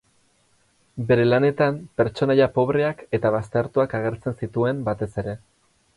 Bere 1.11 1.27
lanetan 1.27 1.77
pertsonaia 2.01 2.49
pobreak 2.57 3.03
eta 3.19 3.33
baztertuak 3.39 3.97
agertzen 4.01 4.39
zituen 4.45 4.81
batez 4.89 5.13
ere. 5.25 5.37